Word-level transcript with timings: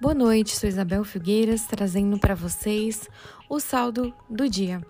Boa 0.00 0.14
noite, 0.14 0.56
sou 0.56 0.66
Isabel 0.66 1.04
Figueiras 1.04 1.66
trazendo 1.66 2.18
para 2.18 2.34
vocês 2.34 3.06
o 3.50 3.60
saldo 3.60 4.14
do 4.30 4.48
dia. 4.48 4.80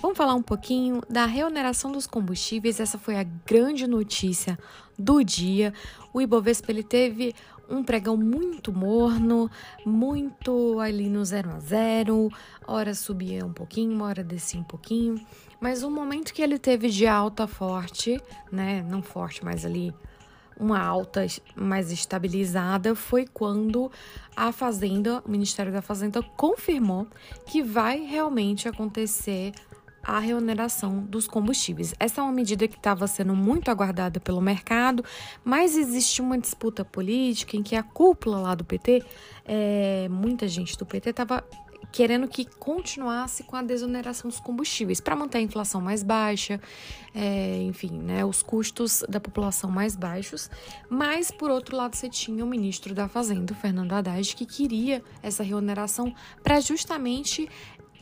Vamos 0.00 0.16
falar 0.16 0.36
um 0.36 0.42
pouquinho 0.44 1.02
da 1.10 1.26
reoneração 1.26 1.90
dos 1.90 2.06
combustíveis. 2.06 2.78
Essa 2.78 2.96
foi 2.96 3.16
a 3.16 3.24
grande 3.24 3.88
notícia 3.88 4.56
do 4.96 5.24
dia. 5.24 5.74
O 6.14 6.20
Ibovespa 6.20 6.70
ele 6.70 6.84
teve 6.84 7.34
um 7.68 7.82
pregão 7.82 8.16
muito 8.16 8.72
morno, 8.72 9.50
muito 9.84 10.78
ali 10.78 11.08
no 11.08 11.24
0 11.24 11.50
a 11.50 11.58
0, 11.58 12.28
hora 12.64 12.94
subia 12.94 13.44
um 13.44 13.52
pouquinho, 13.52 14.00
hora 14.04 14.22
descia 14.22 14.60
um 14.60 14.64
pouquinho, 14.64 15.16
mas 15.60 15.82
o 15.82 15.90
momento 15.90 16.32
que 16.32 16.42
ele 16.42 16.60
teve 16.60 16.90
de 16.90 17.08
alta 17.08 17.48
forte, 17.48 18.20
né, 18.52 18.86
não 18.88 19.02
forte, 19.02 19.44
mas 19.44 19.64
ali 19.64 19.92
uma 20.60 20.78
alta 20.78 21.26
mais 21.56 21.90
estabilizada 21.90 22.94
foi 22.94 23.26
quando 23.26 23.90
a 24.36 24.52
Fazenda, 24.52 25.22
o 25.26 25.30
Ministério 25.30 25.72
da 25.72 25.80
Fazenda, 25.80 26.22
confirmou 26.36 27.06
que 27.46 27.62
vai 27.62 28.04
realmente 28.04 28.68
acontecer 28.68 29.52
a 30.02 30.18
reoneração 30.18 31.00
dos 31.00 31.26
combustíveis. 31.26 31.94
Essa 31.98 32.20
é 32.20 32.24
uma 32.24 32.32
medida 32.32 32.66
que 32.66 32.76
estava 32.76 33.06
sendo 33.06 33.34
muito 33.34 33.70
aguardada 33.70 34.18
pelo 34.18 34.40
mercado, 34.40 35.04
mas 35.44 35.76
existe 35.76 36.22
uma 36.22 36.38
disputa 36.38 36.84
política 36.84 37.56
em 37.56 37.62
que 37.62 37.76
a 37.76 37.82
cúpula 37.82 38.38
lá 38.38 38.54
do 38.54 38.64
PT, 38.64 39.04
é, 39.44 40.08
muita 40.10 40.48
gente 40.48 40.76
do 40.76 40.86
PT 40.86 41.10
estava 41.10 41.44
querendo 41.92 42.28
que 42.28 42.44
continuasse 42.44 43.42
com 43.44 43.56
a 43.56 43.62
desoneração 43.62 44.30
dos 44.30 44.40
combustíveis 44.40 45.00
para 45.00 45.16
manter 45.16 45.38
a 45.38 45.40
inflação 45.40 45.80
mais 45.80 46.02
baixa, 46.02 46.60
é, 47.14 47.62
enfim, 47.62 47.90
né, 47.90 48.24
os 48.24 48.42
custos 48.42 49.04
da 49.08 49.20
população 49.20 49.70
mais 49.70 49.96
baixos. 49.96 50.50
Mas, 50.88 51.30
por 51.30 51.50
outro 51.50 51.76
lado, 51.76 51.96
você 51.96 52.08
tinha 52.08 52.44
o 52.44 52.48
ministro 52.48 52.94
da 52.94 53.08
Fazenda, 53.08 53.54
Fernando 53.54 53.92
Haddad, 53.92 54.36
que 54.36 54.46
queria 54.46 55.02
essa 55.22 55.42
reoneração 55.42 56.14
para 56.42 56.60
justamente 56.60 57.48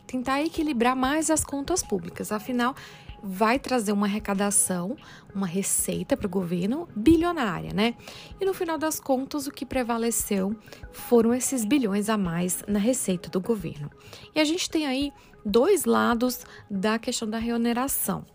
tentar 0.05 0.41
equilibrar 0.43 0.95
mais 0.95 1.29
as 1.29 1.43
contas 1.43 1.83
públicas. 1.83 2.31
Afinal, 2.31 2.75
vai 3.23 3.59
trazer 3.59 3.91
uma 3.91 4.05
arrecadação, 4.05 4.95
uma 5.33 5.47
receita 5.47 6.15
para 6.15 6.27
o 6.27 6.29
governo 6.29 6.87
bilionária, 6.95 7.73
né? 7.73 7.95
E 8.39 8.45
no 8.45 8.53
final 8.53 8.77
das 8.77 8.99
contas, 8.99 9.47
o 9.47 9.51
que 9.51 9.65
prevaleceu 9.65 10.55
foram 10.91 11.33
esses 11.33 11.65
bilhões 11.65 12.09
a 12.09 12.17
mais 12.17 12.63
na 12.67 12.79
receita 12.79 13.29
do 13.29 13.39
governo. 13.39 13.89
E 14.35 14.39
a 14.39 14.43
gente 14.43 14.69
tem 14.69 14.85
aí 14.85 15.11
dois 15.45 15.85
lados 15.85 16.45
da 16.69 16.99
questão 16.99 17.29
da 17.29 17.37
reoneração, 17.37 18.25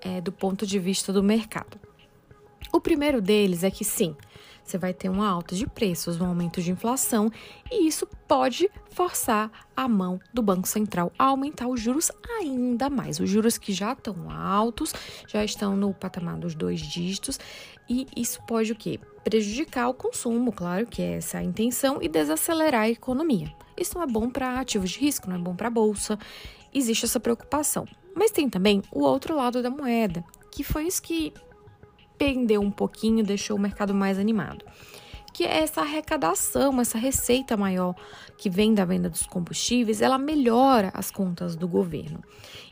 é, 0.00 0.20
do 0.20 0.32
ponto 0.32 0.66
de 0.66 0.78
vista 0.78 1.12
do 1.12 1.22
mercado. 1.22 1.78
O 2.72 2.80
primeiro 2.80 3.20
deles 3.22 3.64
é 3.64 3.70
que 3.70 3.84
sim, 3.84 4.14
você 4.68 4.78
vai 4.78 4.92
ter 4.92 5.08
uma 5.08 5.28
alta 5.28 5.54
de 5.54 5.66
preços, 5.66 6.20
um 6.20 6.26
aumento 6.26 6.60
de 6.60 6.70
inflação, 6.70 7.30
e 7.70 7.86
isso 7.86 8.06
pode 8.26 8.70
forçar 8.90 9.50
a 9.76 9.88
mão 9.88 10.20
do 10.32 10.42
Banco 10.42 10.68
Central 10.68 11.12
a 11.18 11.24
aumentar 11.24 11.68
os 11.68 11.80
juros 11.80 12.10
ainda 12.38 12.90
mais. 12.90 13.18
Os 13.18 13.30
juros 13.30 13.56
que 13.56 13.72
já 13.72 13.92
estão 13.92 14.30
altos, 14.30 14.92
já 15.26 15.44
estão 15.44 15.76
no 15.76 15.94
patamar 15.94 16.36
dos 16.36 16.54
dois 16.54 16.80
dígitos, 16.80 17.38
e 17.88 18.06
isso 18.14 18.42
pode 18.46 18.72
o 18.72 18.76
quê? 18.76 19.00
Prejudicar 19.24 19.88
o 19.88 19.94
consumo, 19.94 20.52
claro 20.52 20.86
que 20.86 21.00
é 21.00 21.16
essa 21.16 21.38
a 21.38 21.42
intenção, 21.42 22.02
e 22.02 22.08
desacelerar 22.08 22.82
a 22.82 22.90
economia. 22.90 23.52
Isso 23.76 23.94
não 23.94 24.02
é 24.02 24.06
bom 24.06 24.28
para 24.28 24.60
ativos 24.60 24.90
de 24.90 24.98
risco, 24.98 25.28
não 25.28 25.36
é 25.36 25.38
bom 25.38 25.54
para 25.54 25.68
a 25.68 25.70
bolsa. 25.70 26.18
Existe 26.74 27.04
essa 27.06 27.20
preocupação. 27.20 27.86
Mas 28.14 28.30
tem 28.30 28.50
também 28.50 28.82
o 28.90 29.00
outro 29.00 29.36
lado 29.36 29.62
da 29.62 29.70
moeda, 29.70 30.24
que 30.50 30.64
foi 30.64 30.86
isso 30.86 31.00
que 31.00 31.32
pendeu 32.18 32.60
um 32.60 32.70
pouquinho, 32.70 33.24
deixou 33.24 33.56
o 33.56 33.60
mercado 33.60 33.94
mais 33.94 34.18
animado. 34.18 34.64
Que 35.32 35.44
é 35.44 35.58
essa 35.58 35.82
arrecadação, 35.82 36.80
essa 36.80 36.98
receita 36.98 37.56
maior 37.56 37.94
que 38.36 38.50
vem 38.50 38.74
da 38.74 38.84
venda 38.84 39.08
dos 39.08 39.22
combustíveis, 39.22 40.02
ela 40.02 40.18
melhora 40.18 40.90
as 40.92 41.10
contas 41.10 41.54
do 41.54 41.68
governo. 41.68 42.22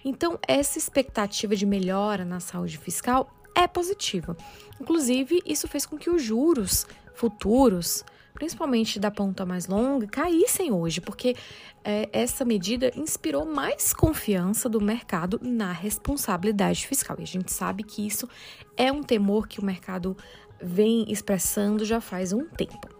Então, 0.04 0.38
essa 0.46 0.78
expectativa 0.78 1.54
de 1.54 1.64
melhora 1.64 2.24
na 2.24 2.40
saúde 2.40 2.76
fiscal 2.76 3.30
é 3.54 3.66
positiva. 3.68 4.36
Inclusive, 4.80 5.40
isso 5.46 5.68
fez 5.68 5.86
com 5.86 5.96
que 5.96 6.10
os 6.10 6.22
juros 6.22 6.86
futuros 7.14 8.04
principalmente 8.36 9.00
da 9.00 9.10
ponta 9.10 9.46
mais 9.46 9.66
longa, 9.66 10.06
caíssem 10.06 10.70
hoje, 10.70 11.00
porque 11.00 11.34
é, 11.82 12.06
essa 12.12 12.44
medida 12.44 12.92
inspirou 12.94 13.46
mais 13.46 13.94
confiança 13.94 14.68
do 14.68 14.78
mercado 14.78 15.40
na 15.42 15.72
responsabilidade 15.72 16.86
fiscal. 16.86 17.16
E 17.18 17.22
a 17.22 17.26
gente 17.26 17.50
sabe 17.50 17.82
que 17.82 18.06
isso 18.06 18.28
é 18.76 18.92
um 18.92 19.02
temor 19.02 19.48
que 19.48 19.58
o 19.58 19.64
mercado 19.64 20.14
vem 20.62 21.10
expressando 21.10 21.82
já 21.84 21.98
faz 21.98 22.34
um 22.34 22.44
tempo. 22.44 22.94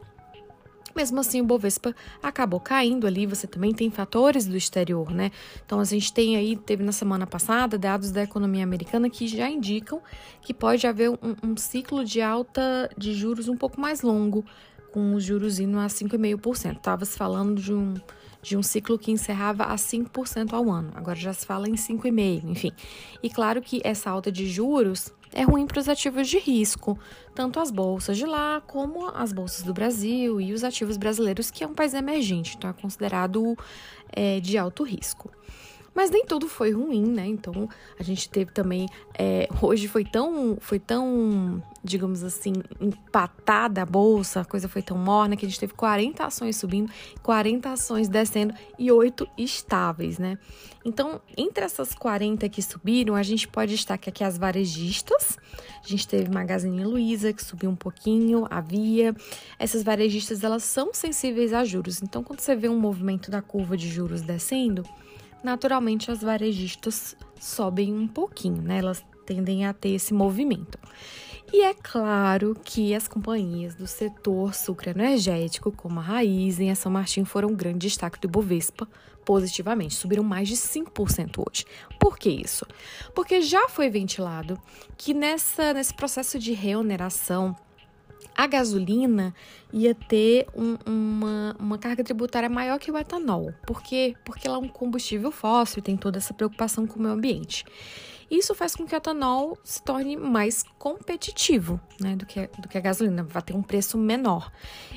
Mesmo 0.96 1.20
assim, 1.20 1.42
o 1.42 1.44
Bovespa 1.44 1.94
acabou 2.22 2.58
caindo 2.58 3.06
ali. 3.06 3.26
Você 3.26 3.46
também 3.46 3.74
tem 3.74 3.90
fatores 3.90 4.46
do 4.46 4.56
exterior, 4.56 5.10
né? 5.10 5.30
Então, 5.64 5.78
a 5.78 5.84
gente 5.84 6.10
tem 6.10 6.36
aí, 6.36 6.56
teve 6.56 6.82
na 6.82 6.92
semana 6.92 7.26
passada, 7.26 7.76
dados 7.76 8.10
da 8.10 8.22
economia 8.22 8.64
americana 8.64 9.10
que 9.10 9.28
já 9.28 9.50
indicam 9.50 10.00
que 10.40 10.54
pode 10.54 10.86
haver 10.86 11.10
um, 11.10 11.18
um 11.42 11.56
ciclo 11.58 12.02
de 12.02 12.22
alta 12.22 12.88
de 12.96 13.12
juros 13.12 13.46
um 13.46 13.56
pouco 13.58 13.78
mais 13.78 14.00
longo 14.00 14.42
com 14.96 15.14
os 15.14 15.22
juros 15.22 15.58
indo 15.58 15.78
a 15.78 15.88
5,5%. 15.88 16.78
Estava 16.78 17.04
se 17.04 17.18
falando 17.18 17.60
de 17.60 17.70
um, 17.70 17.92
de 18.40 18.56
um 18.56 18.62
ciclo 18.62 18.98
que 18.98 19.12
encerrava 19.12 19.64
a 19.64 19.76
5% 19.76 20.54
ao 20.54 20.70
ano, 20.70 20.90
agora 20.94 21.18
já 21.18 21.34
se 21.34 21.44
fala 21.44 21.68
em 21.68 21.74
5,5%, 21.74 22.44
enfim. 22.46 22.72
E 23.22 23.28
claro 23.28 23.60
que 23.60 23.82
essa 23.84 24.08
alta 24.08 24.32
de 24.32 24.48
juros 24.48 25.12
é 25.34 25.42
ruim 25.42 25.66
para 25.66 25.80
os 25.80 25.86
ativos 25.86 26.26
de 26.26 26.38
risco, 26.38 26.98
tanto 27.34 27.60
as 27.60 27.70
bolsas 27.70 28.16
de 28.16 28.24
lá 28.24 28.62
como 28.66 29.06
as 29.08 29.34
bolsas 29.34 29.62
do 29.62 29.74
Brasil 29.74 30.40
e 30.40 30.54
os 30.54 30.64
ativos 30.64 30.96
brasileiros, 30.96 31.50
que 31.50 31.62
é 31.62 31.66
um 31.66 31.74
país 31.74 31.92
emergente, 31.92 32.56
então 32.56 32.70
é 32.70 32.72
considerado 32.72 33.54
é, 34.10 34.40
de 34.40 34.56
alto 34.56 34.82
risco. 34.82 35.30
Mas 35.96 36.10
nem 36.10 36.26
tudo 36.26 36.46
foi 36.46 36.72
ruim, 36.72 37.06
né? 37.06 37.26
Então 37.26 37.66
a 37.98 38.02
gente 38.02 38.28
teve 38.28 38.52
também. 38.52 38.86
É, 39.18 39.48
hoje 39.62 39.88
foi 39.88 40.04
tão, 40.04 40.58
foi 40.60 40.78
tão, 40.78 41.62
digamos 41.82 42.22
assim, 42.22 42.52
empatada 42.78 43.80
a 43.80 43.86
bolsa, 43.86 44.42
a 44.42 44.44
coisa 44.44 44.68
foi 44.68 44.82
tão 44.82 44.98
morna 44.98 45.36
que 45.36 45.46
a 45.46 45.48
gente 45.48 45.58
teve 45.58 45.72
40 45.72 46.22
ações 46.22 46.56
subindo, 46.56 46.92
40 47.22 47.70
ações 47.70 48.08
descendo 48.10 48.52
e 48.78 48.92
8 48.92 49.26
estáveis, 49.38 50.18
né? 50.18 50.38
Então, 50.84 51.20
entre 51.34 51.64
essas 51.64 51.94
40 51.94 52.46
que 52.50 52.60
subiram, 52.60 53.16
a 53.16 53.22
gente 53.22 53.48
pode 53.48 53.74
destacar 53.74 54.10
aqui 54.10 54.22
as 54.22 54.36
varejistas. 54.36 55.38
A 55.82 55.88
gente 55.88 56.06
teve 56.06 56.30
Magazine 56.30 56.84
Luiza, 56.84 57.32
que 57.32 57.42
subiu 57.42 57.70
um 57.70 57.74
pouquinho, 57.74 58.46
a 58.50 58.60
Via. 58.60 59.16
Essas 59.58 59.82
varejistas, 59.82 60.44
elas 60.44 60.62
são 60.62 60.92
sensíveis 60.92 61.54
a 61.54 61.64
juros. 61.64 62.02
Então, 62.02 62.22
quando 62.22 62.40
você 62.40 62.54
vê 62.54 62.68
um 62.68 62.78
movimento 62.78 63.30
da 63.30 63.40
curva 63.42 63.76
de 63.76 63.88
juros 63.88 64.20
descendo, 64.20 64.84
naturalmente 65.46 66.10
as 66.10 66.22
varejistas 66.22 67.16
sobem 67.40 67.94
um 67.94 68.08
pouquinho, 68.08 68.60
né? 68.60 68.78
Elas 68.78 69.04
tendem 69.24 69.64
a 69.64 69.72
ter 69.72 69.90
esse 69.90 70.12
movimento. 70.12 70.76
E 71.52 71.62
é 71.62 71.72
claro 71.72 72.56
que 72.64 72.92
as 72.92 73.06
companhias 73.06 73.76
do 73.76 73.86
setor 73.86 74.52
sucroenergético, 74.52 75.70
como 75.70 76.00
a 76.00 76.02
Raizen 76.02 76.68
e 76.68 76.70
a 76.72 76.74
São 76.74 76.90
Martin, 76.90 77.24
foram 77.24 77.50
um 77.50 77.54
grande 77.54 77.86
destaque 77.86 78.18
do 78.18 78.26
Ibovespa 78.26 78.88
positivamente, 79.24 79.94
subiram 79.94 80.24
mais 80.24 80.48
de 80.48 80.56
5% 80.56 81.44
hoje. 81.48 81.64
Por 82.00 82.18
que 82.18 82.28
isso? 82.28 82.66
Porque 83.14 83.40
já 83.40 83.68
foi 83.68 83.88
ventilado 83.88 84.58
que 84.96 85.14
nessa, 85.14 85.72
nesse 85.72 85.94
processo 85.94 86.40
de 86.40 86.52
reoneração 86.52 87.54
a 88.36 88.46
gasolina 88.46 89.34
ia 89.72 89.94
ter 89.94 90.46
um, 90.54 90.76
uma, 90.86 91.56
uma 91.58 91.78
carga 91.78 92.04
tributária 92.04 92.48
maior 92.48 92.78
que 92.78 92.90
o 92.90 92.98
etanol. 92.98 93.52
Por 93.66 93.82
quê? 93.82 94.14
Porque 94.24 94.46
ela 94.46 94.56
é 94.56 94.60
um 94.60 94.68
combustível 94.68 95.30
fóssil 95.30 95.82
tem 95.82 95.96
toda 95.96 96.18
essa 96.18 96.34
preocupação 96.34 96.86
com 96.86 96.98
o 96.98 97.02
meio 97.02 97.14
ambiente. 97.14 97.64
Isso 98.30 98.54
faz 98.54 98.74
com 98.74 98.84
que 98.84 98.94
o 98.94 98.96
etanol 98.96 99.56
se 99.62 99.80
torne 99.82 100.16
mais 100.16 100.64
competitivo 100.78 101.80
né, 102.00 102.16
do, 102.16 102.26
que, 102.26 102.48
do 102.58 102.68
que 102.68 102.76
a 102.76 102.80
gasolina, 102.80 103.22
vai 103.22 103.42
ter 103.42 103.54
um 103.54 103.62
preço 103.62 103.96
menor. 103.96 104.50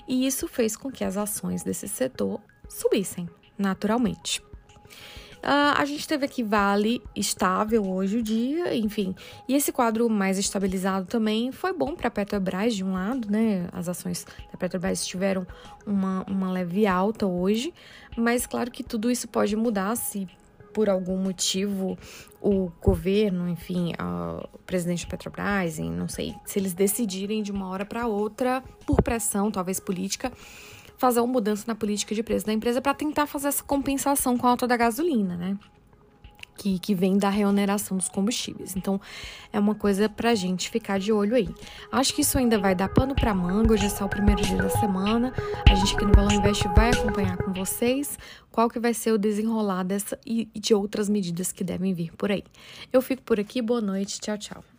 E 0.07 0.25
isso 0.25 0.47
fez 0.47 0.75
com 0.75 0.91
que 0.91 1.03
as 1.03 1.15
ações 1.15 1.63
desse 1.63 1.87
setor 1.87 2.41
subissem 2.67 3.29
naturalmente. 3.57 4.41
Uh, 5.39 5.73
a 5.77 5.85
gente 5.85 6.05
teve 6.07 6.25
aqui 6.25 6.43
Vale 6.43 7.01
estável 7.15 7.89
hoje 7.89 8.17
o 8.17 8.23
dia, 8.23 8.75
enfim. 8.75 9.15
E 9.47 9.55
esse 9.55 9.71
quadro 9.71 10.09
mais 10.09 10.37
estabilizado 10.37 11.05
também 11.05 11.51
foi 11.51 11.71
bom 11.71 11.95
para 11.95 12.09
a 12.09 12.11
Petrobras, 12.11 12.75
de 12.75 12.83
um 12.83 12.93
lado, 12.93 13.31
né? 13.31 13.67
As 13.71 13.87
ações 13.87 14.25
da 14.51 14.57
Petrobras 14.57 15.05
tiveram 15.05 15.47
uma, 15.85 16.25
uma 16.27 16.51
leve 16.51 16.85
alta 16.85 17.25
hoje, 17.25 17.73
mas 18.17 18.45
claro 18.45 18.69
que 18.69 18.83
tudo 18.83 19.09
isso 19.09 19.27
pode 19.27 19.55
mudar 19.55 19.95
se 19.95 20.27
por 20.73 20.89
algum 20.89 21.17
motivo 21.17 21.97
o 22.41 22.71
governo, 22.81 23.49
enfim, 23.49 23.93
uh, 23.93 24.47
o 24.53 24.59
presidente 24.59 25.05
da 25.05 25.11
Petrobras, 25.11 25.79
não 25.79 26.07
sei, 26.07 26.35
se 26.45 26.59
eles 26.59 26.73
decidirem 26.73 27.41
de 27.41 27.51
uma 27.51 27.67
hora 27.69 27.85
para 27.85 28.07
outra, 28.07 28.63
por 28.85 29.01
pressão, 29.01 29.51
talvez 29.51 29.79
política, 29.79 30.31
fazer 30.99 31.21
uma 31.21 31.31
mudança 31.31 31.63
na 31.65 31.73
política 31.73 32.13
de 32.13 32.21
preço 32.21 32.45
da 32.45 32.53
empresa 32.53 32.81
para 32.81 32.93
tentar 32.93 33.25
fazer 33.25 33.47
essa 33.47 33.63
compensação 33.63 34.37
com 34.37 34.45
a 34.45 34.51
alta 34.51 34.67
da 34.67 34.77
gasolina, 34.77 35.35
né? 35.35 35.57
que, 36.59 36.77
que 36.77 36.93
vem 36.93 37.17
da 37.17 37.29
reoneração 37.29 37.95
dos 37.95 38.09
combustíveis. 38.09 38.75
Então, 38.75 38.99
é 39.53 39.57
uma 39.57 39.73
coisa 39.73 40.09
pra 40.09 40.35
gente 40.35 40.69
ficar 40.69 40.99
de 40.99 41.09
olho 41.09 41.35
aí. 41.35 41.47
Acho 41.89 42.13
que 42.13 42.21
isso 42.21 42.37
ainda 42.37 42.59
vai 42.59 42.75
dar 42.75 42.89
pano 42.89 43.15
pra 43.15 43.33
manga, 43.33 43.73
hoje 43.73 43.85
é 43.85 43.89
só 43.89 44.05
o 44.05 44.09
primeiro 44.09 44.41
dia 44.41 44.57
da 44.57 44.69
semana. 44.69 45.33
A 45.69 45.73
gente 45.73 45.95
aqui 45.95 46.05
no 46.05 46.11
Valor 46.11 46.33
Invest 46.33 46.67
vai 46.75 46.91
acompanhar 46.91 47.37
com 47.37 47.53
vocês 47.53 48.19
qual 48.51 48.69
que 48.69 48.77
vai 48.77 48.93
ser 48.93 49.13
o 49.13 49.17
desenrolar 49.17 49.83
dessa 49.83 50.19
e 50.25 50.49
de 50.53 50.73
outras 50.73 51.07
medidas 51.07 51.53
que 51.53 51.63
devem 51.63 51.93
vir 51.93 52.11
por 52.17 52.29
aí. 52.29 52.43
Eu 52.91 53.01
fico 53.01 53.23
por 53.23 53.39
aqui, 53.39 53.61
boa 53.61 53.79
noite, 53.79 54.19
tchau, 54.19 54.37
tchau. 54.37 54.78